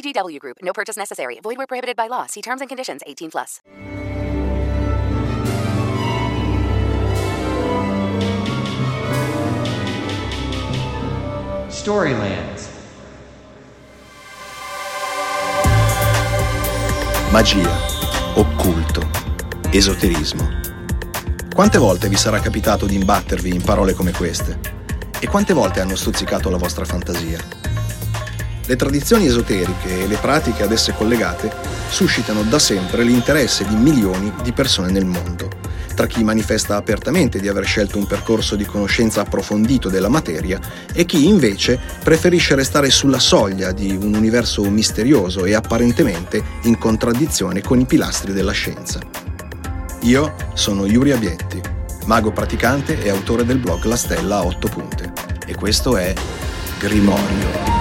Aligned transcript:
VGW 0.00 0.38
Group. 0.38 0.56
No 0.62 0.72
purchase 0.72 0.98
necessary. 0.98 1.38
Void 1.42 1.56
where 1.56 1.66
prohibited 1.66 1.96
by 1.96 2.08
law. 2.08 2.26
See 2.26 2.40
terms 2.40 2.60
and 2.60 2.68
conditions. 2.68 3.02
18 3.06 3.30
plus. 3.30 3.60
Storylands. 11.68 12.68
Magia, 17.30 17.70
occulto, 18.34 19.08
esoterismo. 19.70 20.48
Quante 21.54 21.78
volte 21.78 22.08
vi 22.08 22.16
sarà 22.16 22.40
capitato 22.40 22.86
di 22.86 22.96
imbattervi 22.96 23.54
in 23.54 23.62
parole 23.62 23.94
come 23.94 24.10
queste? 24.10 24.58
E 25.20 25.28
quante 25.28 25.52
volte 25.52 25.80
hanno 25.80 25.94
stuzzicato 25.94 26.50
la 26.50 26.56
vostra 26.56 26.84
fantasia? 26.84 27.69
Le 28.70 28.76
tradizioni 28.76 29.26
esoteriche 29.26 30.02
e 30.02 30.06
le 30.06 30.14
pratiche 30.14 30.62
ad 30.62 30.70
esse 30.70 30.94
collegate 30.94 31.50
suscitano 31.88 32.44
da 32.44 32.60
sempre 32.60 33.02
l'interesse 33.02 33.66
di 33.66 33.74
milioni 33.74 34.32
di 34.44 34.52
persone 34.52 34.92
nel 34.92 35.06
mondo, 35.06 35.48
tra 35.96 36.06
chi 36.06 36.22
manifesta 36.22 36.76
apertamente 36.76 37.40
di 37.40 37.48
aver 37.48 37.64
scelto 37.64 37.98
un 37.98 38.06
percorso 38.06 38.54
di 38.54 38.64
conoscenza 38.64 39.22
approfondito 39.22 39.88
della 39.88 40.08
materia 40.08 40.60
e 40.92 41.04
chi 41.04 41.26
invece 41.26 41.80
preferisce 42.04 42.54
restare 42.54 42.90
sulla 42.90 43.18
soglia 43.18 43.72
di 43.72 43.90
un 43.90 44.14
universo 44.14 44.62
misterioso 44.70 45.44
e 45.46 45.54
apparentemente 45.54 46.40
in 46.62 46.78
contraddizione 46.78 47.62
con 47.62 47.80
i 47.80 47.86
pilastri 47.86 48.32
della 48.32 48.52
scienza. 48.52 49.00
Io 50.02 50.32
sono 50.54 50.86
Yuri 50.86 51.10
Abietti, 51.10 51.60
mago 52.04 52.30
praticante 52.30 53.02
e 53.02 53.10
autore 53.10 53.44
del 53.44 53.58
blog 53.58 53.82
La 53.82 53.96
Stella 53.96 54.36
a 54.36 54.44
8 54.44 54.68
punte, 54.68 55.12
e 55.44 55.56
questo 55.56 55.96
è 55.96 56.14
Grimorio. 56.78 57.79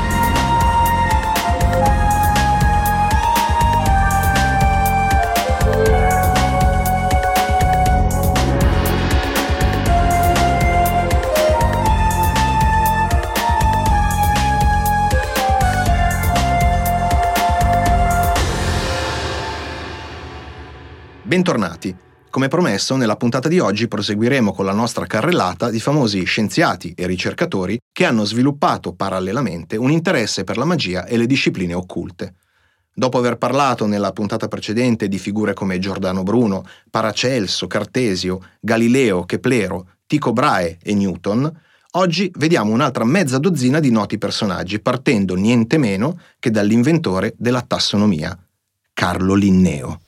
Bentornati. 21.30 21.96
Come 22.32 22.48
promesso, 22.48 22.96
nella 22.96 23.16
puntata 23.16 23.48
di 23.48 23.60
oggi 23.60 23.88
proseguiremo 23.88 24.52
con 24.52 24.66
la 24.66 24.74
nostra 24.74 25.06
carrellata 25.06 25.70
di 25.70 25.80
famosi 25.80 26.24
scienziati 26.24 26.94
e 26.98 27.06
ricercatori 27.06 27.78
che 27.92 28.06
hanno 28.06 28.26
sviluppato 28.26 28.94
parallelamente 28.94 29.78
un 29.78 29.92
interesse 29.92 30.44
per 30.44 30.58
la 30.58 30.66
magia 30.66 31.06
e 31.06 31.18
le 31.18 31.28
discipline 31.28 31.76
occulte. 31.76 32.34
Dopo 32.92 33.20
aver 33.20 33.38
parlato 33.38 33.86
nella 33.86 34.12
puntata 34.12 34.48
precedente 34.48 35.08
di 35.08 35.20
figure 35.20 35.54
come 35.54 35.78
Giordano 35.78 36.24
Bruno, 36.24 36.66
Paracelso, 36.90 37.68
Cartesio, 37.68 38.40
Galileo, 38.60 39.24
Keplero, 39.26 39.88
Tycho 40.08 40.34
Brahe 40.34 40.80
e 40.82 40.96
Newton, 40.96 41.62
oggi 41.92 42.32
vediamo 42.38 42.74
un'altra 42.74 43.06
mezza 43.06 43.38
dozzina 43.38 43.80
di 43.80 43.92
noti 43.92 44.18
personaggi, 44.18 44.80
partendo 44.80 45.36
niente 45.36 45.78
meno 45.78 46.20
che 46.40 46.50
dall'inventore 46.50 47.36
della 47.38 47.62
tassonomia, 47.62 48.36
Carlo 48.94 49.36
Linneo. 49.36 50.00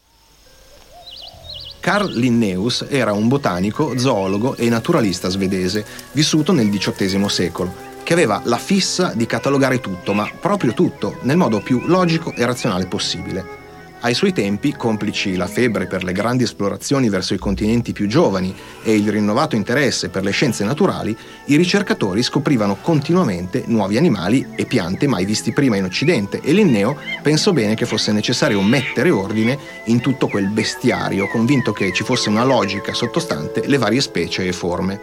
Carl 1.82 2.12
Linnaeus 2.14 2.86
era 2.88 3.12
un 3.12 3.28
botanico, 3.28 3.98
zoologo 3.98 4.56
e 4.56 4.70
naturalista 4.70 5.30
svedese, 5.30 5.84
vissuto 6.12 6.54
nel 6.54 6.70
XVIII 6.70 7.28
secolo, 7.28 7.74
che 8.04 8.14
aveva 8.14 8.40
la 8.46 8.58
fissa 8.58 9.14
di 9.16 9.26
catalogare 9.26 9.80
tutto, 9.80 10.14
ma 10.14 10.30
proprio 10.40 10.74
tutto, 10.74 11.18
nel 11.24 11.38
modo 11.38 11.60
più 11.60 11.82
logico 11.88 12.34
e 12.36 12.46
razionale 12.46 12.86
possibile. 12.86 13.61
Ai 14.04 14.16
suoi 14.16 14.34
tempi, 14.34 14.74
complici 14.74 15.36
la 15.36 15.46
febbre 15.46 15.86
per 15.86 16.04
le 16.04 16.12
grandi 16.12 16.44
esplorazioni 16.44 17.08
verso 17.08 17.36
i 17.36 17.38
continenti 17.38 17.94
più 17.94 18.08
giovani 18.08 18.56
e 18.82 18.96
il 18.96 19.12
rinnovato 19.12 19.56
interesse 19.56 20.10
per 20.10 20.24
le 20.24 20.32
scienze 20.32 20.64
naturali, 20.64 21.16
i 21.46 21.56
ricercatori 21.56 22.24
scoprivano 22.24 22.78
continuamente 22.82 23.64
nuovi 23.68 23.98
animali 23.98 24.54
e 24.56 24.66
piante 24.66 25.06
mai 25.06 25.24
visti 25.24 25.52
prima 25.52 25.76
in 25.76 25.84
Occidente 25.84 26.40
e 26.42 26.52
Linneo 26.52 26.98
pensò 27.22 27.54
bene 27.54 27.76
che 27.76 27.86
fosse 27.86 28.12
necessario 28.12 28.60
mettere 28.64 29.12
ordine 29.12 29.56
in 29.86 30.02
tutto 30.02 30.28
quel 30.28 30.48
bestiario, 30.48 31.28
convinto 31.28 31.72
che 31.72 31.94
ci 31.94 32.04
fosse 32.04 32.30
una 32.30 32.44
logica 32.44 32.96
sottostante 32.96 33.68
le 33.68 33.78
varie 33.78 34.02
specie 34.02 34.48
e 34.48 34.52
forme. 34.52 35.00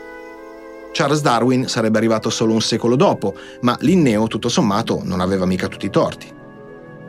Charles 0.91 1.21
Darwin 1.21 1.69
sarebbe 1.69 1.99
arrivato 1.99 2.31
solo 2.31 2.53
un 2.53 2.61
secolo 2.61 2.97
dopo, 2.97 3.37
ma 3.61 3.77
Linneo 3.83 4.27
tutto 4.27 4.49
sommato 4.49 5.03
non 5.05 5.21
aveva 5.21 5.47
mica 5.47 5.69
tutti 5.69 5.87
i 5.87 5.91
torti. 5.91 6.38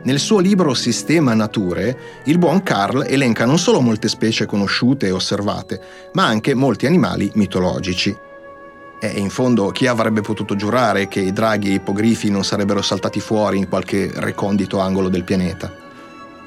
Nel 0.02 0.18
suo 0.18 0.38
libro 0.38 0.72
Sistema 0.72 1.34
Nature, 1.34 2.22
il 2.24 2.38
buon 2.38 2.62
Carl 2.62 3.04
elenca 3.06 3.44
non 3.44 3.58
solo 3.58 3.82
molte 3.82 4.08
specie 4.08 4.46
conosciute 4.46 5.06
e 5.06 5.10
osservate, 5.10 5.78
ma 6.14 6.24
anche 6.24 6.54
molti 6.54 6.86
animali 6.86 7.30
mitologici. 7.34 8.16
E 8.98 9.08
in 9.08 9.28
fondo 9.28 9.68
chi 9.68 9.86
avrebbe 9.86 10.22
potuto 10.22 10.56
giurare 10.56 11.06
che 11.06 11.20
i 11.20 11.34
draghi 11.34 11.68
e 11.68 11.72
i 11.72 11.74
ippogrifi 11.74 12.30
non 12.30 12.44
sarebbero 12.44 12.80
saltati 12.80 13.20
fuori 13.20 13.58
in 13.58 13.68
qualche 13.68 14.10
recondito 14.14 14.78
angolo 14.78 15.10
del 15.10 15.24
pianeta? 15.24 15.89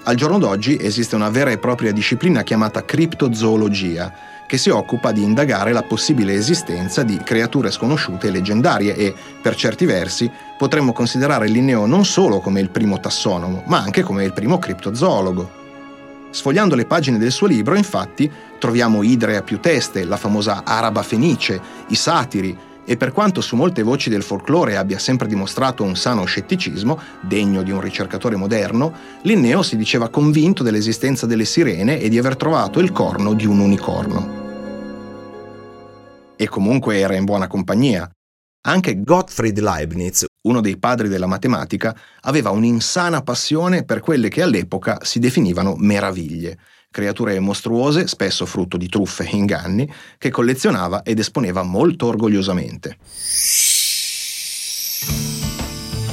Al 0.05 0.15
giorno 0.15 0.37
d'oggi 0.37 0.77
esiste 0.81 1.15
una 1.15 1.29
vera 1.29 1.49
e 1.51 1.57
propria 1.57 1.93
disciplina 1.93 2.43
chiamata 2.43 2.83
criptozoologia, 2.83 4.13
che 4.45 4.57
si 4.57 4.69
occupa 4.69 5.13
di 5.13 5.23
indagare 5.23 5.71
la 5.71 5.83
possibile 5.83 6.33
esistenza 6.33 7.03
di 7.03 7.17
creature 7.23 7.71
sconosciute 7.71 8.27
e 8.27 8.31
leggendarie 8.31 8.95
e, 8.97 9.15
per 9.41 9.55
certi 9.55 9.85
versi, 9.85 10.29
potremmo 10.57 10.91
considerare 10.91 11.47
Linneo 11.47 11.85
non 11.85 12.03
solo 12.03 12.41
come 12.41 12.59
il 12.59 12.69
primo 12.69 12.99
tassonomo, 12.99 13.63
ma 13.67 13.79
anche 13.79 14.03
come 14.03 14.25
il 14.25 14.33
primo 14.33 14.59
criptozoologo. 14.59 15.61
Sfogliando 16.31 16.75
le 16.75 16.85
pagine 16.85 17.17
del 17.17 17.31
suo 17.31 17.47
libro, 17.47 17.75
infatti, 17.75 18.29
troviamo 18.59 19.03
idre 19.03 19.37
a 19.37 19.41
più 19.41 19.61
teste, 19.61 20.03
la 20.03 20.17
famosa 20.17 20.63
araba 20.65 21.01
fenice, 21.01 21.61
i 21.87 21.95
satiri, 21.95 22.57
e 22.85 22.97
per 22.97 23.11
quanto 23.11 23.41
su 23.41 23.55
molte 23.55 23.81
voci 23.81 24.09
del 24.09 24.23
folklore 24.23 24.77
abbia 24.77 24.99
sempre 24.99 25.27
dimostrato 25.27 25.83
un 25.83 25.95
sano 25.95 26.25
scetticismo, 26.25 26.99
degno 27.21 27.63
di 27.63 27.71
un 27.71 27.79
ricercatore 27.79 28.35
moderno, 28.35 28.93
Linneo 29.21 29.61
si 29.61 29.77
diceva 29.77 30.09
convinto 30.09 30.63
dell'esistenza 30.63 31.25
delle 31.25 31.45
sirene 31.45 31.99
e 31.99 32.09
di 32.09 32.17
aver 32.17 32.35
trovato 32.35 32.79
il 32.79 32.91
corno 32.91 33.33
di 33.33 33.45
un 33.45 33.59
unicorno. 33.59 34.41
E 36.35 36.47
comunque 36.49 36.99
era 36.99 37.15
in 37.15 37.25
buona 37.25 37.47
compagnia. 37.47 38.09
Anche 38.65 39.01
Gottfried 39.01 39.59
Leibniz, 39.59 40.25
uno 40.47 40.61
dei 40.61 40.77
padri 40.77 41.07
della 41.07 41.25
matematica, 41.25 41.95
aveva 42.21 42.49
un'insana 42.49 43.21
passione 43.21 43.83
per 43.83 43.99
quelle 43.99 44.29
che 44.29 44.41
all'epoca 44.41 44.99
si 45.01 45.19
definivano 45.19 45.75
meraviglie, 45.77 46.57
creature 46.93 47.39
mostruose, 47.39 48.07
spesso 48.07 48.45
frutto 48.45 48.77
di 48.77 48.87
truffe 48.87 49.23
e 49.23 49.35
inganni, 49.35 49.91
che 50.19 50.29
collezionava 50.29 51.01
ed 51.01 51.17
esponeva 51.17 51.63
molto 51.63 52.05
orgogliosamente. 52.05 52.97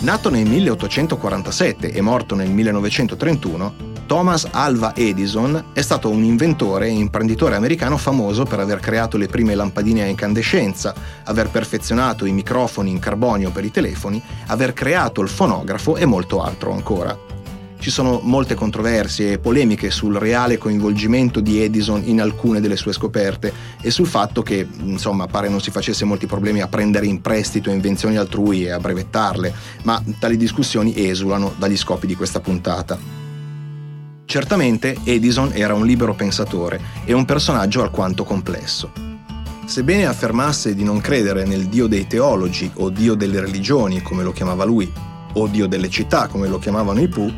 Nato 0.01 0.31
nel 0.31 0.47
1847 0.47 1.93
e 1.93 2.01
morto 2.01 2.35
nel 2.35 2.49
1931, 2.49 3.89
Thomas 4.07 4.49
Alva 4.51 4.97
Edison 4.97 5.67
è 5.75 5.83
stato 5.83 6.09
un 6.09 6.25
inventore 6.25 6.87
e 6.87 6.91
imprenditore 6.91 7.55
americano 7.55 7.99
famoso 7.99 8.45
per 8.45 8.61
aver 8.61 8.81
creato 8.81 9.19
le 9.19 9.27
prime 9.27 9.55
lampadine 9.55 10.03
a 10.03 10.07
incandescenza, 10.07 10.95
aver 11.25 11.51
perfezionato 11.51 12.25
i 12.25 12.33
microfoni 12.33 12.91
in 12.91 12.99
carbonio 12.99 13.51
per 13.51 13.67
i 13.67 13.71
telefoni, 13.71 14.21
aver 14.47 14.73
creato 14.73 15.21
il 15.21 15.29
fonografo 15.29 15.97
e 15.97 16.07
molto 16.07 16.43
altro 16.43 16.73
ancora. 16.73 17.30
Ci 17.81 17.91
sono 17.91 18.21
molte 18.23 18.55
controversie 18.55 19.33
e 19.33 19.39
polemiche 19.39 19.91
sul 19.91 20.15
reale 20.17 20.59
coinvolgimento 20.59 21.41
di 21.41 21.63
Edison 21.63 22.03
in 22.05 22.21
alcune 22.21 22.61
delle 22.61 22.77
sue 22.77 22.93
scoperte 22.93 23.51
e 23.81 23.91
sul 23.91 24.07
fatto 24.07 24.43
che, 24.43 24.69
insomma, 24.83 25.27
pare 25.27 25.49
non 25.49 25.63
si 25.63 25.71
facesse 25.71 26.05
molti 26.05 26.27
problemi 26.27 26.61
a 26.61 26.69
prendere 26.69 27.07
in 27.07 27.23
prestito 27.23 27.71
invenzioni 27.71 28.19
altrui 28.19 28.67
e 28.67 28.71
a 28.71 28.79
brevettarle, 28.79 29.55
ma 29.85 30.01
tali 30.19 30.37
discussioni 30.37 30.95
esulano 30.95 31.55
dagli 31.57 31.77
scopi 31.79 32.07
di 32.07 32.15
questa 32.15 32.41
puntata. 32.41 32.99
Certamente 34.27 34.99
Edison 35.05 35.51
era 35.55 35.73
un 35.73 35.87
libero 35.87 36.13
pensatore 36.13 36.79
e 37.07 37.15
un 37.15 37.25
personaggio 37.25 37.81
alquanto 37.81 38.25
complesso. 38.25 38.93
Sebbene 39.65 40.05
affermasse 40.05 40.75
di 40.75 40.85
non 40.85 41.01
credere 41.01 41.47
nel 41.47 41.65
dio 41.65 41.87
dei 41.87 42.07
teologi 42.07 42.71
o 42.75 42.91
dio 42.91 43.15
delle 43.15 43.41
religioni, 43.41 44.03
come 44.03 44.23
lo 44.23 44.33
chiamava 44.33 44.65
lui, 44.65 44.93
o 45.33 45.47
dio 45.47 45.67
delle 45.67 45.89
città 45.89 46.27
come 46.27 46.47
lo 46.47 46.59
chiamavano 46.59 47.01
i 47.01 47.09
Pooh, 47.09 47.33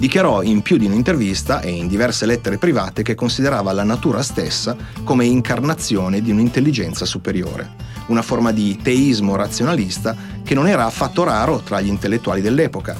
dichiarò 0.00 0.42
in 0.42 0.62
più 0.62 0.78
di 0.78 0.86
un'intervista 0.86 1.60
e 1.60 1.68
in 1.68 1.86
diverse 1.86 2.24
lettere 2.24 2.56
private 2.56 3.02
che 3.02 3.14
considerava 3.14 3.70
la 3.72 3.82
natura 3.82 4.22
stessa 4.22 4.74
come 5.04 5.26
incarnazione 5.26 6.22
di 6.22 6.30
un'intelligenza 6.30 7.04
superiore, 7.04 7.68
una 8.06 8.22
forma 8.22 8.50
di 8.50 8.78
teismo 8.82 9.36
razionalista 9.36 10.16
che 10.42 10.54
non 10.54 10.66
era 10.66 10.86
affatto 10.86 11.22
raro 11.22 11.58
tra 11.58 11.82
gli 11.82 11.88
intellettuali 11.88 12.40
dell'epoca. 12.40 12.96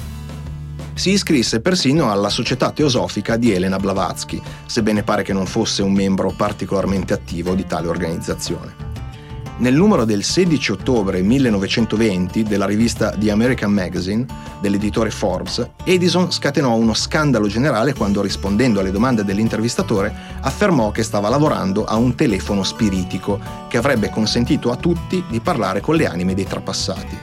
Si 0.92 1.08
iscrisse 1.12 1.62
persino 1.62 2.10
alla 2.10 2.28
Società 2.28 2.70
Teosofica 2.70 3.38
di 3.38 3.54
Elena 3.54 3.78
Blavatsky, 3.78 4.38
sebbene 4.66 5.02
pare 5.02 5.22
che 5.22 5.32
non 5.32 5.46
fosse 5.46 5.80
un 5.80 5.94
membro 5.94 6.34
particolarmente 6.36 7.14
attivo 7.14 7.54
di 7.54 7.64
tale 7.64 7.88
organizzazione. 7.88 8.89
Nel 9.60 9.74
numero 9.74 10.06
del 10.06 10.24
16 10.24 10.72
ottobre 10.72 11.20
1920 11.20 12.44
della 12.44 12.64
rivista 12.64 13.10
The 13.10 13.30
American 13.30 13.70
Magazine 13.70 14.24
dell'editore 14.58 15.10
Forbes, 15.10 15.72
Edison 15.84 16.32
scatenò 16.32 16.74
uno 16.74 16.94
scandalo 16.94 17.46
generale 17.46 17.92
quando 17.92 18.22
rispondendo 18.22 18.80
alle 18.80 18.90
domande 18.90 19.22
dell'intervistatore 19.22 20.14
affermò 20.40 20.90
che 20.92 21.02
stava 21.02 21.28
lavorando 21.28 21.84
a 21.84 21.96
un 21.96 22.14
telefono 22.14 22.62
spiritico 22.62 23.38
che 23.68 23.76
avrebbe 23.76 24.08
consentito 24.08 24.70
a 24.70 24.76
tutti 24.76 25.22
di 25.28 25.40
parlare 25.40 25.82
con 25.82 25.94
le 25.94 26.06
anime 26.06 26.32
dei 26.32 26.46
trapassati. 26.46 27.18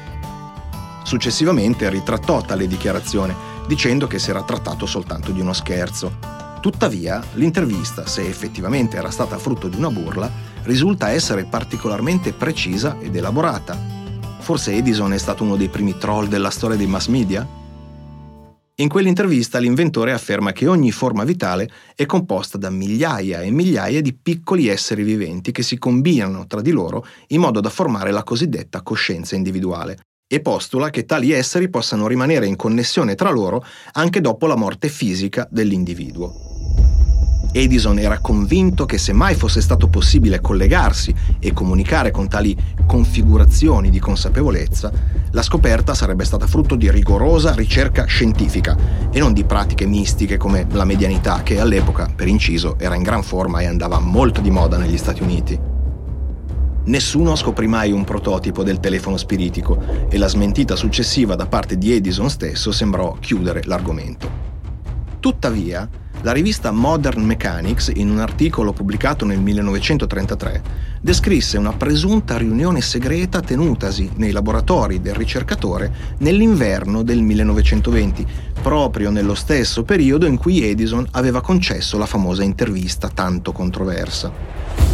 Successivamente 1.05 1.89
ritrattò 1.89 2.41
tale 2.41 2.67
dichiarazione 2.67 3.35
dicendo 3.65 4.05
che 4.05 4.19
si 4.19 4.29
era 4.29 4.43
trattato 4.43 4.85
soltanto 4.85 5.31
di 5.31 5.41
uno 5.41 5.53
scherzo. 5.53 6.45
Tuttavia, 6.61 7.23
l'intervista, 7.33 8.05
se 8.05 8.27
effettivamente 8.27 8.97
era 8.97 9.09
stata 9.09 9.39
frutto 9.39 9.67
di 9.67 9.77
una 9.77 9.89
burla, 9.89 10.29
risulta 10.67 11.09
essere 11.09 11.45
particolarmente 11.45 12.33
precisa 12.33 12.97
ed 12.99 13.15
elaborata. 13.15 13.75
Forse 14.39 14.73
Edison 14.73 15.13
è 15.13 15.17
stato 15.17 15.43
uno 15.43 15.55
dei 15.55 15.69
primi 15.69 15.97
troll 15.97 16.27
della 16.27 16.51
storia 16.51 16.77
dei 16.77 16.87
mass 16.87 17.07
media? 17.07 17.47
In 18.79 18.89
quell'intervista 18.89 19.57
l'inventore 19.57 20.11
afferma 20.11 20.51
che 20.51 20.67
ogni 20.67 20.91
forma 20.91 21.23
vitale 21.23 21.67
è 21.95 22.05
composta 22.05 22.59
da 22.59 22.69
migliaia 22.69 23.41
e 23.41 23.49
migliaia 23.49 24.01
di 24.01 24.13
piccoli 24.13 24.67
esseri 24.67 25.01
viventi 25.01 25.51
che 25.51 25.63
si 25.63 25.79
combinano 25.79 26.45
tra 26.45 26.61
di 26.61 26.69
loro 26.69 27.03
in 27.29 27.39
modo 27.39 27.59
da 27.59 27.69
formare 27.69 28.11
la 28.11 28.23
cosiddetta 28.23 28.83
coscienza 28.83 29.35
individuale 29.35 29.97
e 30.27 30.41
postula 30.41 30.89
che 30.91 31.05
tali 31.05 31.31
esseri 31.31 31.69
possano 31.69 32.05
rimanere 32.05 32.45
in 32.45 32.57
connessione 32.57 33.15
tra 33.15 33.31
loro 33.31 33.65
anche 33.93 34.21
dopo 34.21 34.45
la 34.45 34.55
morte 34.55 34.89
fisica 34.89 35.47
dell'individuo. 35.49 36.56
Edison 37.51 37.97
era 37.99 38.19
convinto 38.19 38.85
che 38.85 38.97
se 38.97 39.13
mai 39.13 39.35
fosse 39.35 39.61
stato 39.61 39.87
possibile 39.87 40.41
collegarsi 40.41 41.13
e 41.39 41.53
comunicare 41.53 42.11
con 42.11 42.27
tali 42.27 42.55
configurazioni 42.85 43.89
di 43.89 43.99
consapevolezza, 43.99 44.91
la 45.31 45.41
scoperta 45.41 45.93
sarebbe 45.93 46.25
stata 46.25 46.47
frutto 46.47 46.75
di 46.75 46.89
rigorosa 46.91 47.53
ricerca 47.53 48.05
scientifica 48.05 48.75
e 49.11 49.19
non 49.19 49.33
di 49.33 49.43
pratiche 49.43 49.85
mistiche 49.85 50.37
come 50.37 50.67
la 50.71 50.85
medianità 50.85 51.41
che 51.43 51.59
all'epoca, 51.59 52.09
per 52.13 52.27
inciso, 52.27 52.77
era 52.79 52.95
in 52.95 53.03
gran 53.03 53.23
forma 53.23 53.59
e 53.61 53.65
andava 53.65 53.99
molto 53.99 54.41
di 54.41 54.51
moda 54.51 54.77
negli 54.77 54.97
Stati 54.97 55.23
Uniti. 55.23 55.59
Nessuno 56.85 57.35
scoprì 57.35 57.67
mai 57.67 57.91
un 57.91 58.05
prototipo 58.05 58.63
del 58.63 58.79
telefono 58.79 59.17
spiritico 59.17 60.07
e 60.09 60.17
la 60.17 60.27
smentita 60.27 60.75
successiva 60.77 61.35
da 61.35 61.45
parte 61.45 61.77
di 61.77 61.91
Edison 61.91 62.29
stesso 62.29 62.71
sembrò 62.71 63.17
chiudere 63.19 63.63
l'argomento. 63.65 64.56
Tuttavia, 65.19 65.89
la 66.21 66.31
rivista 66.31 66.71
Modern 66.71 67.23
Mechanics, 67.23 67.91
in 67.95 68.09
un 68.09 68.19
articolo 68.19 68.71
pubblicato 68.71 69.25
nel 69.25 69.39
1933, 69.39 70.61
descrisse 71.01 71.57
una 71.57 71.73
presunta 71.73 72.37
riunione 72.37 72.81
segreta 72.81 73.39
tenutasi 73.41 74.11
nei 74.15 74.31
laboratori 74.31 75.01
del 75.01 75.15
ricercatore 75.15 75.93
nell'inverno 76.19 77.03
del 77.03 77.21
1920, 77.21 78.25
proprio 78.61 79.09
nello 79.09 79.35
stesso 79.35 79.83
periodo 79.83 80.25
in 80.25 80.37
cui 80.37 80.63
Edison 80.63 81.07
aveva 81.11 81.41
concesso 81.41 81.97
la 81.97 82.05
famosa 82.05 82.43
intervista 82.43 83.09
tanto 83.09 83.51
controversa. 83.51 84.86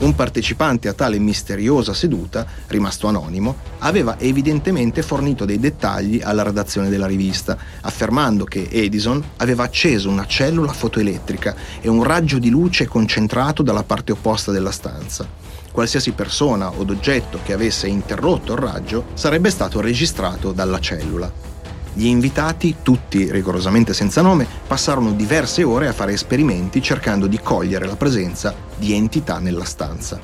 Un 0.00 0.14
partecipante 0.14 0.88
a 0.88 0.94
tale 0.94 1.18
misteriosa 1.18 1.92
seduta, 1.92 2.46
rimasto 2.68 3.06
anonimo, 3.06 3.56
aveva 3.80 4.18
evidentemente 4.18 5.02
fornito 5.02 5.44
dei 5.44 5.60
dettagli 5.60 6.22
alla 6.22 6.42
redazione 6.42 6.88
della 6.88 7.06
rivista, 7.06 7.58
affermando 7.82 8.44
che 8.44 8.66
Edison 8.70 9.22
aveva 9.36 9.64
acceso 9.64 10.08
una 10.08 10.26
cellula 10.26 10.72
fotoelettrica 10.72 11.54
e 11.82 11.88
un 11.90 12.02
raggio 12.02 12.38
di 12.38 12.48
luce 12.48 12.86
concentrato 12.86 13.62
dalla 13.62 13.82
parte 13.82 14.12
opposta 14.12 14.50
della 14.50 14.70
stanza. 14.70 15.28
Qualsiasi 15.70 16.12
persona 16.12 16.70
o 16.70 16.80
oggetto 16.80 17.40
che 17.44 17.52
avesse 17.52 17.86
interrotto 17.86 18.54
il 18.54 18.58
raggio 18.58 19.04
sarebbe 19.12 19.50
stato 19.50 19.82
registrato 19.82 20.52
dalla 20.52 20.80
cellula. 20.80 21.49
Gli 21.92 22.06
invitati, 22.06 22.76
tutti 22.82 23.30
rigorosamente 23.30 23.92
senza 23.92 24.22
nome, 24.22 24.46
passarono 24.66 25.12
diverse 25.12 25.64
ore 25.64 25.88
a 25.88 25.92
fare 25.92 26.12
esperimenti 26.12 26.80
cercando 26.80 27.26
di 27.26 27.40
cogliere 27.40 27.86
la 27.86 27.96
presenza 27.96 28.54
di 28.76 28.94
entità 28.94 29.38
nella 29.38 29.64
stanza. 29.64 30.20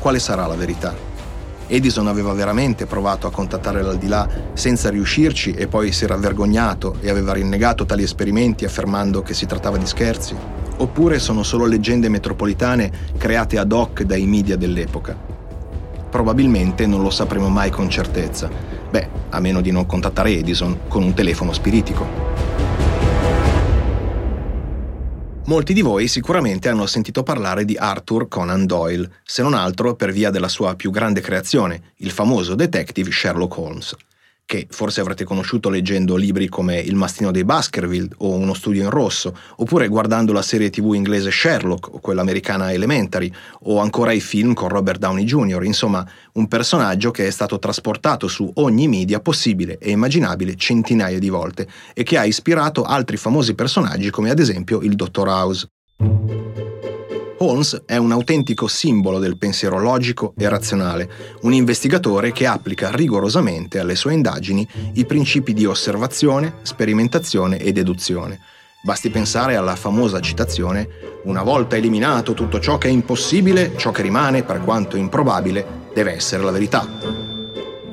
Quale 0.00 0.18
sarà 0.18 0.46
la 0.46 0.56
verità? 0.56 1.08
Edison 1.68 2.08
aveva 2.08 2.32
veramente 2.32 2.84
provato 2.86 3.28
a 3.28 3.30
contattare 3.30 3.80
l'aldilà 3.80 4.28
senza 4.54 4.90
riuscirci 4.90 5.52
e 5.52 5.68
poi 5.68 5.92
si 5.92 6.02
era 6.02 6.16
vergognato 6.16 6.96
e 7.00 7.10
aveva 7.10 7.32
rinnegato 7.32 7.86
tali 7.86 8.02
esperimenti 8.02 8.64
affermando 8.64 9.22
che 9.22 9.34
si 9.34 9.46
trattava 9.46 9.76
di 9.76 9.86
scherzi? 9.86 10.34
Oppure 10.78 11.20
sono 11.20 11.44
solo 11.44 11.66
leggende 11.66 12.08
metropolitane 12.08 12.90
create 13.16 13.56
ad 13.56 13.70
hoc 13.70 14.02
dai 14.02 14.26
media 14.26 14.56
dell'epoca? 14.56 15.29
Probabilmente 16.10 16.86
non 16.86 17.02
lo 17.02 17.10
sapremo 17.10 17.48
mai 17.48 17.70
con 17.70 17.88
certezza, 17.88 18.50
Beh, 18.90 19.08
a 19.30 19.38
meno 19.38 19.60
di 19.60 19.70
non 19.70 19.86
contattare 19.86 20.32
Edison 20.32 20.80
con 20.88 21.04
un 21.04 21.14
telefono 21.14 21.52
spiritico. 21.52 22.48
Molti 25.44 25.72
di 25.72 25.80
voi 25.80 26.08
sicuramente 26.08 26.68
hanno 26.68 26.86
sentito 26.86 27.22
parlare 27.22 27.64
di 27.64 27.76
Arthur 27.76 28.28
Conan 28.28 28.66
Doyle, 28.66 29.10
se 29.24 29.42
non 29.42 29.54
altro 29.54 29.94
per 29.94 30.12
via 30.12 30.30
della 30.30 30.48
sua 30.48 30.74
più 30.74 30.90
grande 30.90 31.20
creazione, 31.20 31.92
il 31.96 32.10
famoso 32.10 32.54
detective 32.54 33.10
Sherlock 33.10 33.56
Holmes 33.56 33.96
che 34.50 34.66
forse 34.68 35.00
avrete 35.00 35.22
conosciuto 35.22 35.70
leggendo 35.70 36.16
libri 36.16 36.48
come 36.48 36.80
Il 36.80 36.96
mastino 36.96 37.30
dei 37.30 37.44
Baskerville 37.44 38.08
o 38.16 38.34
Uno 38.34 38.52
studio 38.52 38.82
in 38.82 38.90
rosso, 38.90 39.32
oppure 39.58 39.86
guardando 39.86 40.32
la 40.32 40.42
serie 40.42 40.70
tv 40.70 40.94
inglese 40.94 41.30
Sherlock 41.30 41.94
o 41.94 42.00
quella 42.00 42.22
americana 42.22 42.72
Elementary, 42.72 43.32
o 43.66 43.78
ancora 43.78 44.10
i 44.10 44.18
film 44.18 44.52
con 44.52 44.68
Robert 44.68 44.98
Downey 44.98 45.22
Jr., 45.22 45.62
insomma 45.62 46.04
un 46.32 46.48
personaggio 46.48 47.12
che 47.12 47.28
è 47.28 47.30
stato 47.30 47.60
trasportato 47.60 48.26
su 48.26 48.50
ogni 48.54 48.88
media 48.88 49.20
possibile 49.20 49.78
e 49.78 49.92
immaginabile 49.92 50.56
centinaia 50.56 51.20
di 51.20 51.28
volte 51.28 51.68
e 51.94 52.02
che 52.02 52.18
ha 52.18 52.24
ispirato 52.24 52.82
altri 52.82 53.16
famosi 53.16 53.54
personaggi 53.54 54.10
come 54.10 54.30
ad 54.30 54.40
esempio 54.40 54.80
il 54.80 54.96
Dottor 54.96 55.28
House. 55.28 55.68
Holmes 57.42 57.84
è 57.86 57.96
un 57.96 58.12
autentico 58.12 58.66
simbolo 58.66 59.18
del 59.18 59.38
pensiero 59.38 59.78
logico 59.78 60.34
e 60.36 60.46
razionale, 60.46 61.10
un 61.42 61.54
investigatore 61.54 62.32
che 62.32 62.46
applica 62.46 62.90
rigorosamente 62.90 63.78
alle 63.78 63.94
sue 63.94 64.12
indagini 64.12 64.68
i 64.94 65.06
principi 65.06 65.54
di 65.54 65.64
osservazione, 65.64 66.56
sperimentazione 66.62 67.58
e 67.58 67.72
deduzione. 67.72 68.40
Basti 68.82 69.08
pensare 69.08 69.56
alla 69.56 69.76
famosa 69.76 70.20
citazione 70.20 70.88
Una 71.24 71.42
volta 71.42 71.76
eliminato 71.76 72.34
tutto 72.34 72.60
ciò 72.60 72.78
che 72.78 72.88
è 72.88 72.90
impossibile, 72.90 73.72
ciò 73.76 73.90
che 73.90 74.02
rimane, 74.02 74.42
per 74.42 74.60
quanto 74.62 74.96
improbabile, 74.96 75.88
deve 75.94 76.12
essere 76.12 76.42
la 76.42 76.50
verità. 76.50 76.86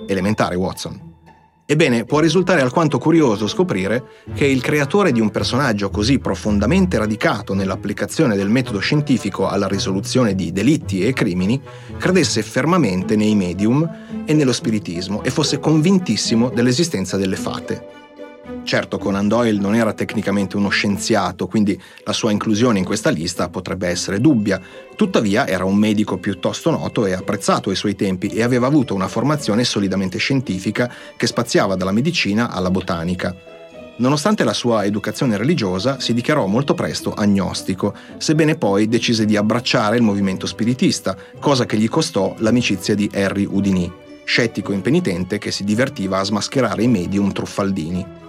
Elementare, 0.07 0.55
Watson. 0.55 1.06
Ebbene, 1.69 2.05
può 2.05 2.21
risultare 2.21 2.61
alquanto 2.61 2.97
curioso 2.97 3.45
scoprire 3.45 4.23
che 4.33 4.45
il 4.45 4.61
creatore 4.61 5.11
di 5.11 5.19
un 5.19 5.31
personaggio 5.31 5.89
così 5.89 6.17
profondamente 6.17 6.97
radicato 6.97 7.53
nell'applicazione 7.53 8.37
del 8.37 8.47
metodo 8.47 8.79
scientifico 8.79 9.49
alla 9.49 9.67
risoluzione 9.67 10.33
di 10.33 10.53
delitti 10.53 11.05
e 11.05 11.11
crimini 11.11 11.61
credesse 11.97 12.41
fermamente 12.41 13.17
nei 13.17 13.35
medium 13.35 14.23
e 14.23 14.33
nello 14.33 14.53
spiritismo 14.53 15.23
e 15.23 15.29
fosse 15.29 15.59
convintissimo 15.59 16.49
dell'esistenza 16.55 17.17
delle 17.17 17.35
fate. 17.35 18.06
Certo, 18.63 18.97
Conan 18.97 19.27
Doyle 19.27 19.59
non 19.59 19.75
era 19.75 19.93
tecnicamente 19.93 20.57
uno 20.57 20.69
scienziato, 20.69 21.47
quindi 21.47 21.81
la 22.03 22.11
sua 22.11 22.31
inclusione 22.31 22.79
in 22.79 22.85
questa 22.85 23.09
lista 23.09 23.49
potrebbe 23.49 23.87
essere 23.87 24.19
dubbia. 24.19 24.59
Tuttavia 24.95 25.47
era 25.47 25.63
un 25.63 25.75
medico 25.75 26.17
piuttosto 26.17 26.69
noto 26.69 27.05
e 27.05 27.13
apprezzato 27.13 27.69
ai 27.69 27.75
suoi 27.75 27.95
tempi 27.95 28.27
e 28.27 28.43
aveva 28.43 28.67
avuto 28.67 28.93
una 28.93 29.07
formazione 29.07 29.63
solidamente 29.63 30.17
scientifica 30.17 30.91
che 31.15 31.27
spaziava 31.27 31.75
dalla 31.75 31.91
medicina 31.93 32.49
alla 32.49 32.71
botanica. 32.71 33.35
Nonostante 33.99 34.43
la 34.43 34.53
sua 34.53 34.85
educazione 34.85 35.37
religiosa, 35.37 35.99
si 35.99 36.13
dichiarò 36.13 36.45
molto 36.45 36.73
presto 36.73 37.13
agnostico, 37.13 37.95
sebbene 38.17 38.55
poi 38.55 38.87
decise 38.87 39.25
di 39.25 39.35
abbracciare 39.35 39.95
il 39.95 40.03
movimento 40.03 40.45
spiritista, 40.45 41.17
cosa 41.39 41.65
che 41.65 41.77
gli 41.77 41.89
costò 41.89 42.35
l'amicizia 42.39 42.93
di 42.93 43.09
Harry 43.13 43.45
Houdini, 43.45 43.91
scettico 44.23 44.71
impenitente 44.71 45.37
che 45.37 45.51
si 45.51 45.63
divertiva 45.63 46.19
a 46.19 46.23
smascherare 46.23 46.83
i 46.83 46.87
medium 46.87 47.31
truffaldini. 47.31 48.25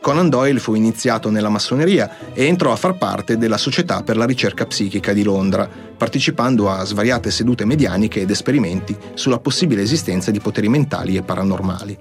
Conan 0.00 0.30
Doyle 0.30 0.60
fu 0.60 0.74
iniziato 0.74 1.28
nella 1.30 1.50
massoneria 1.50 2.32
e 2.32 2.46
entrò 2.46 2.72
a 2.72 2.76
far 2.76 2.96
parte 2.96 3.36
della 3.36 3.58
Società 3.58 4.02
per 4.02 4.16
la 4.16 4.24
ricerca 4.24 4.64
psichica 4.64 5.12
di 5.12 5.22
Londra, 5.22 5.68
partecipando 5.68 6.70
a 6.70 6.82
svariate 6.84 7.30
sedute 7.30 7.66
medianiche 7.66 8.20
ed 8.20 8.30
esperimenti 8.30 8.96
sulla 9.12 9.38
possibile 9.38 9.82
esistenza 9.82 10.30
di 10.30 10.40
poteri 10.40 10.68
mentali 10.68 11.16
e 11.16 11.22
paranormali. 11.22 11.98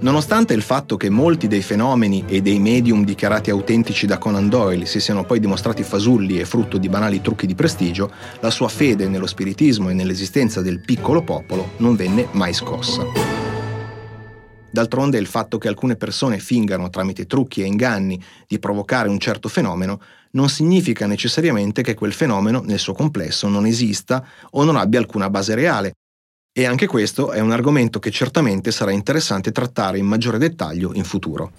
Nonostante 0.00 0.54
il 0.54 0.62
fatto 0.62 0.96
che 0.96 1.10
molti 1.10 1.46
dei 1.46 1.62
fenomeni 1.62 2.24
e 2.26 2.40
dei 2.40 2.58
medium 2.58 3.04
dichiarati 3.04 3.50
autentici 3.50 4.06
da 4.06 4.18
Conan 4.18 4.48
Doyle 4.48 4.86
si 4.86 4.98
siano 4.98 5.24
poi 5.24 5.38
dimostrati 5.38 5.82
fasulli 5.84 6.40
e 6.40 6.46
frutto 6.46 6.78
di 6.78 6.88
banali 6.88 7.20
trucchi 7.20 7.46
di 7.46 7.54
prestigio, 7.54 8.10
la 8.40 8.50
sua 8.50 8.68
fede 8.68 9.08
nello 9.08 9.26
spiritismo 9.26 9.90
e 9.90 9.94
nell'esistenza 9.94 10.60
del 10.62 10.80
piccolo 10.80 11.22
popolo 11.22 11.72
non 11.76 11.94
venne 11.94 12.26
mai 12.32 12.54
scossa. 12.54 13.49
D'altronde 14.72 15.18
il 15.18 15.26
fatto 15.26 15.58
che 15.58 15.68
alcune 15.68 15.96
persone 15.96 16.38
fingano 16.38 16.90
tramite 16.90 17.26
trucchi 17.26 17.62
e 17.62 17.66
inganni 17.66 18.22
di 18.46 18.58
provocare 18.58 19.08
un 19.08 19.18
certo 19.18 19.48
fenomeno 19.48 20.00
non 20.32 20.48
significa 20.48 21.06
necessariamente 21.06 21.82
che 21.82 21.94
quel 21.94 22.12
fenomeno 22.12 22.62
nel 22.64 22.78
suo 22.78 22.92
complesso 22.92 23.48
non 23.48 23.66
esista 23.66 24.24
o 24.50 24.62
non 24.62 24.76
abbia 24.76 25.00
alcuna 25.00 25.28
base 25.28 25.54
reale. 25.54 25.94
E 26.52 26.66
anche 26.66 26.86
questo 26.86 27.32
è 27.32 27.40
un 27.40 27.50
argomento 27.50 27.98
che 27.98 28.10
certamente 28.10 28.70
sarà 28.70 28.92
interessante 28.92 29.50
trattare 29.50 29.98
in 29.98 30.06
maggiore 30.06 30.38
dettaglio 30.38 30.92
in 30.94 31.04
futuro. 31.04 31.52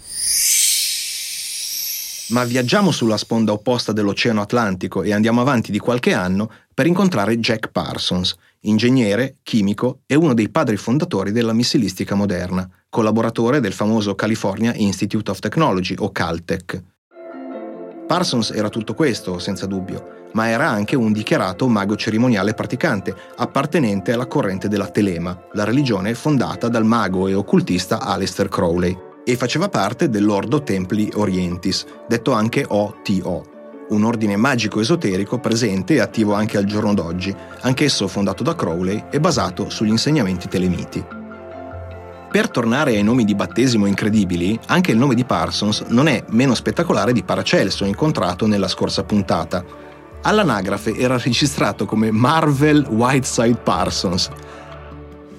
Ma 2.29 2.45
viaggiamo 2.45 2.91
sulla 2.91 3.17
sponda 3.17 3.51
opposta 3.51 3.91
dell'Oceano 3.91 4.39
Atlantico 4.39 5.03
e 5.03 5.11
andiamo 5.11 5.41
avanti 5.41 5.69
di 5.69 5.79
qualche 5.79 6.13
anno 6.13 6.49
per 6.73 6.85
incontrare 6.85 7.37
Jack 7.39 7.71
Parsons, 7.71 8.35
ingegnere, 8.61 9.37
chimico 9.43 9.99
e 10.05 10.15
uno 10.15 10.33
dei 10.33 10.47
padri 10.47 10.77
fondatori 10.77 11.33
della 11.33 11.51
missilistica 11.51 12.15
moderna 12.15 12.69
collaboratore 12.91 13.61
del 13.61 13.71
famoso 13.71 14.15
California 14.15 14.73
Institute 14.75 15.31
of 15.31 15.39
Technology 15.39 15.95
o 15.97 16.11
Caltech. 16.11 16.83
Parsons 18.05 18.51
era 18.51 18.67
tutto 18.67 18.93
questo, 18.93 19.39
senza 19.39 19.65
dubbio, 19.65 20.27
ma 20.33 20.49
era 20.49 20.67
anche 20.67 20.97
un 20.97 21.13
dichiarato 21.13 21.69
mago 21.69 21.95
cerimoniale 21.95 22.53
praticante, 22.53 23.15
appartenente 23.37 24.11
alla 24.11 24.25
corrente 24.25 24.67
della 24.67 24.89
Telema, 24.89 25.41
la 25.53 25.63
religione 25.63 26.13
fondata 26.15 26.67
dal 26.67 26.83
mago 26.83 27.29
e 27.29 27.33
occultista 27.33 28.01
Aleister 28.01 28.49
Crowley, 28.49 28.95
e 29.23 29.37
faceva 29.37 29.69
parte 29.69 30.09
dell'Ordo 30.09 30.61
Templi 30.61 31.09
Orientis, 31.15 31.85
detto 32.09 32.33
anche 32.33 32.65
OTO, 32.67 33.85
un 33.87 34.03
ordine 34.03 34.35
magico 34.35 34.81
esoterico 34.81 35.39
presente 35.39 35.93
e 35.93 35.99
attivo 36.01 36.33
anche 36.33 36.57
al 36.57 36.65
giorno 36.65 36.93
d'oggi, 36.93 37.33
anch'esso 37.61 38.09
fondato 38.09 38.43
da 38.43 38.53
Crowley 38.53 39.05
e 39.09 39.21
basato 39.21 39.69
sugli 39.69 39.89
insegnamenti 39.91 40.49
telemiti. 40.49 41.19
Per 42.31 42.49
tornare 42.49 42.95
ai 42.95 43.03
nomi 43.03 43.25
di 43.25 43.35
battesimo 43.35 43.87
incredibili, 43.87 44.57
anche 44.67 44.91
il 44.91 44.97
nome 44.97 45.15
di 45.15 45.25
Parsons 45.25 45.81
non 45.89 46.07
è 46.07 46.23
meno 46.29 46.55
spettacolare 46.55 47.11
di 47.11 47.23
Paracelso 47.23 47.83
incontrato 47.83 48.47
nella 48.47 48.69
scorsa 48.69 49.03
puntata. 49.03 49.61
All'anagrafe 50.21 50.95
era 50.95 51.17
registrato 51.17 51.85
come 51.85 52.09
Marvel 52.09 52.87
Whiteside 52.87 53.57
Parsons. 53.61 54.29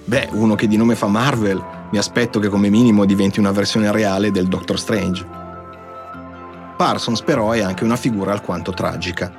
Beh, 0.05 0.29
uno 0.33 0.53
che 0.53 0.67
di 0.67 0.77
nome 0.77 0.93
fa 0.93 1.07
Marvel, 1.07 1.59
mi 1.91 1.97
aspetto 1.97 2.39
che 2.39 2.49
come 2.49 2.69
minimo 2.69 3.05
diventi 3.05 3.39
una 3.39 3.51
versione 3.51 3.91
reale 3.91 4.29
del 4.29 4.47
Doctor 4.47 4.79
Strange. 4.79 5.25
Parsons 6.77 7.23
però 7.23 7.53
è 7.53 7.61
anche 7.61 7.83
una 7.83 7.95
figura 7.95 8.33
alquanto 8.33 8.71
tragica. 8.71 9.33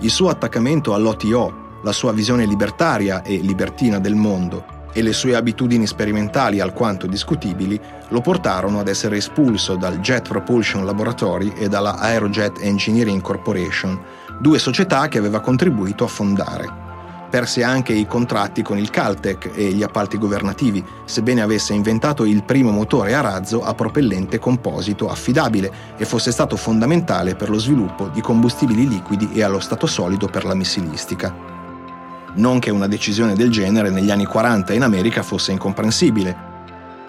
Il 0.00 0.10
suo 0.10 0.28
attaccamento 0.28 0.92
all'OTO, 0.92 1.80
la 1.82 1.92
sua 1.92 2.12
visione 2.12 2.44
libertaria 2.44 3.22
e 3.22 3.38
libertina 3.38 3.98
del 3.98 4.14
mondo, 4.14 4.76
e 4.98 5.02
le 5.02 5.12
sue 5.12 5.36
abitudini 5.36 5.86
sperimentali 5.86 6.58
alquanto 6.58 7.06
discutibili 7.06 7.80
lo 8.08 8.20
portarono 8.20 8.80
ad 8.80 8.88
essere 8.88 9.18
espulso 9.18 9.76
dal 9.76 10.00
Jet 10.00 10.26
Propulsion 10.26 10.84
Laboratory 10.84 11.52
e 11.56 11.68
dalla 11.68 11.98
Aerojet 11.98 12.58
Engineering 12.60 13.22
Corporation, 13.22 13.96
due 14.40 14.58
società 14.58 15.06
che 15.06 15.18
aveva 15.18 15.38
contribuito 15.38 16.02
a 16.02 16.08
fondare. 16.08 16.86
Perse 17.30 17.62
anche 17.62 17.92
i 17.92 18.08
contratti 18.08 18.62
con 18.62 18.76
il 18.76 18.90
Caltech 18.90 19.52
e 19.54 19.70
gli 19.70 19.84
appalti 19.84 20.18
governativi, 20.18 20.84
sebbene 21.04 21.42
avesse 21.42 21.74
inventato 21.74 22.24
il 22.24 22.42
primo 22.42 22.72
motore 22.72 23.14
a 23.14 23.20
razzo 23.20 23.62
a 23.62 23.74
propellente 23.74 24.40
composito 24.40 25.08
affidabile 25.08 25.70
e 25.96 26.04
fosse 26.06 26.32
stato 26.32 26.56
fondamentale 26.56 27.36
per 27.36 27.50
lo 27.50 27.58
sviluppo 27.58 28.08
di 28.08 28.20
combustibili 28.20 28.88
liquidi 28.88 29.30
e 29.32 29.44
allo 29.44 29.60
stato 29.60 29.86
solido 29.86 30.26
per 30.26 30.44
la 30.44 30.54
missilistica 30.54 31.57
non 32.34 32.58
che 32.58 32.70
una 32.70 32.86
decisione 32.86 33.34
del 33.34 33.50
genere 33.50 33.90
negli 33.90 34.10
anni 34.10 34.24
40 34.24 34.72
in 34.72 34.82
America 34.82 35.22
fosse 35.22 35.52
incomprensibile. 35.52 36.46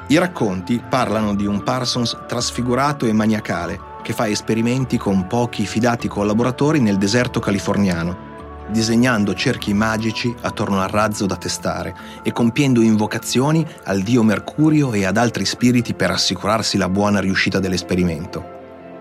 I 0.08 0.18
racconti 0.18 0.82
parlano 0.88 1.36
di 1.36 1.46
un 1.46 1.64
Parsons 1.64 2.18
trasfigurato 2.28 3.06
e 3.06 3.14
maniacale 3.14 3.88
che 4.02 4.14
fa 4.14 4.28
esperimenti 4.28 4.98
con 4.98 5.28
pochi 5.28 5.66
fidati 5.66 6.08
collaboratori 6.08 6.80
nel 6.80 6.98
deserto 6.98 7.40
californiano, 7.40 8.28
disegnando 8.70 9.34
cerchi 9.34 9.74
magici 9.74 10.34
attorno 10.42 10.82
al 10.82 10.90
razzo 10.90 11.26
da 11.26 11.36
testare 11.36 11.96
e 12.24 12.32
compiendo 12.32 12.82
invocazioni 12.82 13.66
al 13.84 14.02
dio 14.02 14.24
Mercurio 14.24 14.94
e 14.94 15.06
ad 15.06 15.18
altri 15.18 15.46
spiriti 15.46 15.94
per 15.94 16.12
assicurarsi 16.12 16.78
la 16.78 16.90
buona 16.90 17.20
riuscita 17.20 17.60
dell'esperimento. 17.60 18.58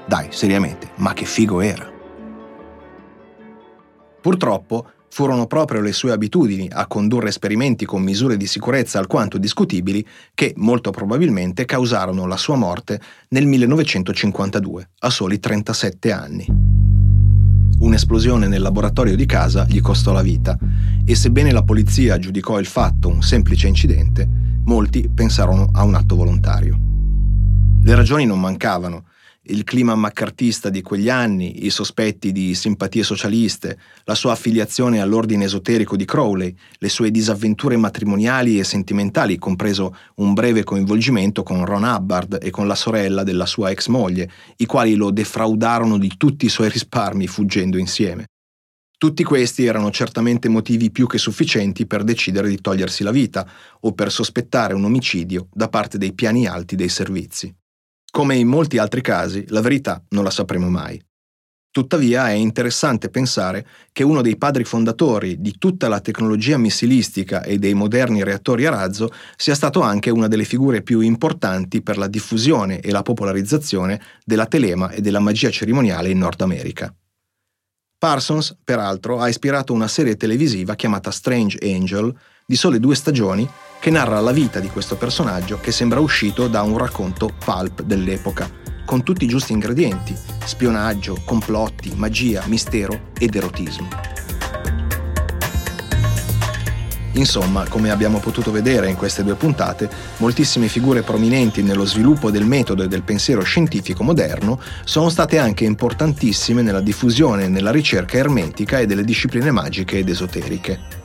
Dai, 0.06 0.28
seriamente, 0.30 0.90
ma 0.96 1.12
che 1.12 1.24
figo 1.24 1.60
era! 1.60 1.96
Purtroppo, 4.20 4.90
Furono 5.10 5.46
proprio 5.46 5.80
le 5.80 5.92
sue 5.92 6.12
abitudini 6.12 6.68
a 6.72 6.86
condurre 6.86 7.28
esperimenti 7.28 7.84
con 7.84 8.02
misure 8.02 8.36
di 8.36 8.46
sicurezza 8.46 8.98
alquanto 8.98 9.38
discutibili 9.38 10.06
che, 10.34 10.52
molto 10.56 10.90
probabilmente, 10.90 11.64
causarono 11.64 12.26
la 12.26 12.36
sua 12.36 12.56
morte 12.56 13.00
nel 13.28 13.46
1952, 13.46 14.90
a 15.00 15.10
soli 15.10 15.40
37 15.40 16.12
anni. 16.12 16.46
Un'esplosione 17.80 18.48
nel 18.48 18.60
laboratorio 18.60 19.14
di 19.14 19.24
casa 19.24 19.64
gli 19.68 19.80
costò 19.80 20.12
la 20.12 20.22
vita 20.22 20.58
e 21.04 21.14
sebbene 21.14 21.52
la 21.52 21.62
polizia 21.62 22.18
giudicò 22.18 22.58
il 22.58 22.66
fatto 22.66 23.08
un 23.08 23.22
semplice 23.22 23.68
incidente, 23.68 24.28
molti 24.64 25.08
pensarono 25.08 25.68
a 25.72 25.84
un 25.84 25.94
atto 25.94 26.16
volontario. 26.16 26.78
Le 27.80 27.94
ragioni 27.94 28.26
non 28.26 28.40
mancavano 28.40 29.04
il 29.48 29.64
clima 29.64 29.94
maccartista 29.94 30.68
di 30.68 30.82
quegli 30.82 31.08
anni, 31.08 31.64
i 31.66 31.70
sospetti 31.70 32.32
di 32.32 32.54
simpatie 32.54 33.02
socialiste, 33.02 33.78
la 34.04 34.14
sua 34.14 34.32
affiliazione 34.32 35.00
all'ordine 35.00 35.44
esoterico 35.44 35.96
di 35.96 36.04
Crowley, 36.04 36.54
le 36.78 36.88
sue 36.88 37.10
disavventure 37.10 37.76
matrimoniali 37.76 38.58
e 38.58 38.64
sentimentali, 38.64 39.38
compreso 39.38 39.96
un 40.16 40.34
breve 40.34 40.64
coinvolgimento 40.64 41.42
con 41.42 41.64
Ron 41.64 41.84
Hubbard 41.84 42.38
e 42.40 42.50
con 42.50 42.66
la 42.66 42.74
sorella 42.74 43.22
della 43.22 43.46
sua 43.46 43.70
ex 43.70 43.88
moglie, 43.88 44.30
i 44.56 44.66
quali 44.66 44.94
lo 44.94 45.10
defraudarono 45.10 45.98
di 45.98 46.12
tutti 46.16 46.46
i 46.46 46.50
suoi 46.50 46.68
risparmi 46.68 47.26
fuggendo 47.26 47.78
insieme. 47.78 48.26
Tutti 48.98 49.22
questi 49.22 49.64
erano 49.64 49.92
certamente 49.92 50.48
motivi 50.48 50.90
più 50.90 51.06
che 51.06 51.18
sufficienti 51.18 51.86
per 51.86 52.02
decidere 52.02 52.48
di 52.48 52.60
togliersi 52.60 53.04
la 53.04 53.12
vita 53.12 53.48
o 53.80 53.92
per 53.92 54.10
sospettare 54.10 54.74
un 54.74 54.82
omicidio 54.82 55.46
da 55.52 55.68
parte 55.68 55.98
dei 55.98 56.12
piani 56.12 56.48
alti 56.48 56.74
dei 56.74 56.88
servizi. 56.88 57.54
Come 58.10 58.36
in 58.36 58.48
molti 58.48 58.78
altri 58.78 59.00
casi, 59.00 59.44
la 59.48 59.60
verità 59.60 60.02
non 60.10 60.24
la 60.24 60.30
sapremo 60.30 60.68
mai. 60.68 61.00
Tuttavia 61.70 62.30
è 62.30 62.32
interessante 62.32 63.10
pensare 63.10 63.66
che 63.92 64.02
uno 64.02 64.22
dei 64.22 64.36
padri 64.36 64.64
fondatori 64.64 65.40
di 65.40 65.58
tutta 65.58 65.86
la 65.86 66.00
tecnologia 66.00 66.56
missilistica 66.56 67.42
e 67.42 67.58
dei 67.58 67.74
moderni 67.74 68.24
reattori 68.24 68.64
a 68.66 68.70
razzo 68.70 69.12
sia 69.36 69.54
stato 69.54 69.82
anche 69.82 70.10
una 70.10 70.26
delle 70.26 70.44
figure 70.44 70.82
più 70.82 71.00
importanti 71.00 71.82
per 71.82 71.98
la 71.98 72.08
diffusione 72.08 72.80
e 72.80 72.90
la 72.90 73.02
popolarizzazione 73.02 74.00
della 74.24 74.46
telema 74.46 74.90
e 74.90 75.02
della 75.02 75.20
magia 75.20 75.50
cerimoniale 75.50 76.08
in 76.08 76.18
Nord 76.18 76.40
America. 76.40 76.92
Parsons, 77.98 78.56
peraltro, 78.64 79.20
ha 79.20 79.28
ispirato 79.28 79.72
una 79.72 79.88
serie 79.88 80.16
televisiva 80.16 80.74
chiamata 80.74 81.10
Strange 81.10 81.58
Angel 81.62 82.12
di 82.46 82.56
sole 82.56 82.80
due 82.80 82.94
stagioni 82.94 83.48
che 83.80 83.90
narra 83.90 84.20
la 84.20 84.32
vita 84.32 84.60
di 84.60 84.68
questo 84.68 84.96
personaggio 84.96 85.58
che 85.60 85.72
sembra 85.72 86.00
uscito 86.00 86.48
da 86.48 86.62
un 86.62 86.76
racconto 86.76 87.30
pulp 87.44 87.82
dell'epoca, 87.82 88.50
con 88.84 89.02
tutti 89.02 89.24
i 89.24 89.28
giusti 89.28 89.52
ingredienti, 89.52 90.16
spionaggio, 90.44 91.20
complotti, 91.24 91.92
magia, 91.94 92.42
mistero 92.46 93.10
ed 93.18 93.34
erotismo. 93.34 93.88
Insomma, 97.12 97.66
come 97.68 97.90
abbiamo 97.90 98.20
potuto 98.20 98.52
vedere 98.52 98.88
in 98.88 98.96
queste 98.96 99.24
due 99.24 99.34
puntate, 99.34 99.90
moltissime 100.18 100.68
figure 100.68 101.02
prominenti 101.02 101.62
nello 101.62 101.84
sviluppo 101.84 102.30
del 102.30 102.44
metodo 102.44 102.84
e 102.84 102.88
del 102.88 103.02
pensiero 103.02 103.42
scientifico 103.42 104.04
moderno 104.04 104.60
sono 104.84 105.08
state 105.08 105.38
anche 105.38 105.64
importantissime 105.64 106.62
nella 106.62 106.80
diffusione 106.80 107.44
e 107.44 107.48
nella 107.48 107.72
ricerca 107.72 108.18
ermetica 108.18 108.78
e 108.78 108.86
delle 108.86 109.04
discipline 109.04 109.50
magiche 109.50 109.98
ed 109.98 110.08
esoteriche. 110.08 110.97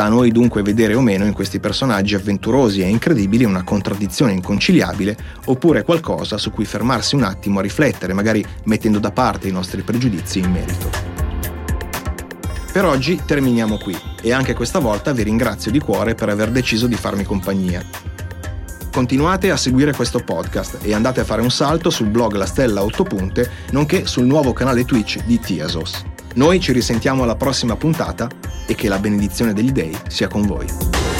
Sta 0.00 0.08
a 0.08 0.12
noi 0.12 0.30
dunque 0.30 0.62
vedere 0.62 0.94
o 0.94 1.02
meno 1.02 1.26
in 1.26 1.34
questi 1.34 1.60
personaggi 1.60 2.14
avventurosi 2.14 2.80
e 2.80 2.88
incredibili 2.88 3.44
una 3.44 3.64
contraddizione 3.64 4.32
inconciliabile 4.32 5.14
oppure 5.44 5.82
qualcosa 5.82 6.38
su 6.38 6.50
cui 6.52 6.64
fermarsi 6.64 7.16
un 7.16 7.22
attimo 7.22 7.58
a 7.58 7.62
riflettere, 7.62 8.14
magari 8.14 8.42
mettendo 8.64 8.98
da 8.98 9.10
parte 9.10 9.48
i 9.48 9.52
nostri 9.52 9.82
pregiudizi 9.82 10.38
in 10.38 10.52
merito. 10.52 10.90
Per 12.72 12.82
oggi 12.86 13.20
terminiamo 13.26 13.76
qui 13.76 13.94
e 14.22 14.32
anche 14.32 14.54
questa 14.54 14.78
volta 14.78 15.12
vi 15.12 15.22
ringrazio 15.22 15.70
di 15.70 15.80
cuore 15.80 16.14
per 16.14 16.30
aver 16.30 16.50
deciso 16.50 16.86
di 16.86 16.96
farmi 16.96 17.24
compagnia. 17.24 17.84
Continuate 18.90 19.50
a 19.50 19.58
seguire 19.58 19.92
questo 19.92 20.20
podcast 20.20 20.78
e 20.80 20.94
andate 20.94 21.20
a 21.20 21.24
fare 21.24 21.42
un 21.42 21.50
salto 21.50 21.90
sul 21.90 22.08
blog 22.08 22.36
La 22.36 22.46
Stella 22.46 22.82
8 22.82 23.02
Punte, 23.02 23.50
nonché 23.72 24.06
sul 24.06 24.24
nuovo 24.24 24.54
canale 24.54 24.86
Twitch 24.86 25.22
di 25.26 25.38
Tiasos. 25.38 26.04
Noi 26.40 26.58
ci 26.58 26.72
risentiamo 26.72 27.24
alla 27.24 27.36
prossima 27.36 27.76
puntata 27.76 28.26
e 28.66 28.74
che 28.74 28.88
la 28.88 28.98
benedizione 28.98 29.52
degli 29.52 29.72
dei 29.72 29.94
sia 30.08 30.26
con 30.26 30.46
voi. 30.46 31.19